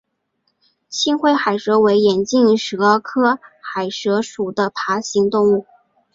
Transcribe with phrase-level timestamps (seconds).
[0.89, 5.67] 青灰海蛇为眼镜蛇科海蛇属的爬行动物。